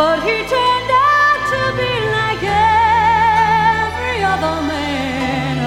[0.00, 5.62] But he turned out to be like every other man I